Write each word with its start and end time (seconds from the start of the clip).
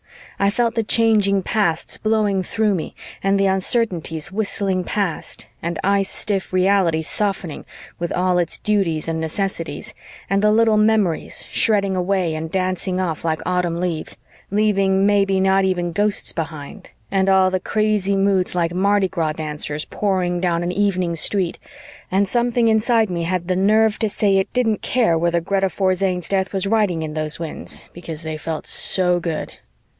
I 0.39 0.49
felt 0.49 0.73
the 0.73 0.81
changing 0.81 1.43
pasts 1.43 1.97
blowing 1.99 2.41
through 2.41 2.73
me, 2.73 2.95
and 3.21 3.39
the 3.39 3.45
uncertainties 3.45 4.31
whistling 4.31 4.83
past, 4.83 5.45
and 5.61 5.77
ice 5.83 6.09
stiff 6.09 6.51
reality 6.51 7.03
softening 7.03 7.63
with 7.99 8.11
all 8.11 8.39
its 8.39 8.57
duties 8.57 9.07
and 9.07 9.19
necessities, 9.21 9.93
and 10.31 10.41
the 10.41 10.51
little 10.51 10.77
memories 10.77 11.45
shredding 11.51 11.95
away 11.95 12.33
and 12.33 12.49
dancing 12.49 12.99
off 12.99 13.23
like 13.23 13.43
autumn 13.45 13.79
leaves, 13.79 14.17
leaving 14.49 15.05
maybe 15.05 15.39
not 15.39 15.65
even 15.65 15.91
ghosts 15.91 16.33
behind, 16.33 16.89
and 17.11 17.29
all 17.29 17.51
the 17.51 17.59
crazy 17.59 18.15
moods 18.15 18.55
like 18.55 18.73
Mardi 18.73 19.07
Gras 19.07 19.33
dancers 19.33 19.85
pouring 19.85 20.39
down 20.39 20.63
an 20.63 20.71
evening 20.71 21.15
street, 21.15 21.59
and 22.09 22.27
something 22.27 22.67
inside 22.67 23.11
me 23.11 23.21
had 23.23 23.47
the 23.47 23.55
nerve 23.55 23.99
to 23.99 24.09
say 24.09 24.37
it 24.37 24.51
didn't 24.53 24.81
care 24.81 25.15
whether 25.19 25.39
Greta 25.39 25.69
Forzane's 25.69 26.27
death 26.27 26.51
was 26.51 26.65
riding 26.65 27.03
in 27.03 27.13
those 27.13 27.37
Winds 27.39 27.87
because 27.93 28.23
they 28.23 28.37
felt 28.37 28.65
so 28.65 29.19
good. 29.19 29.53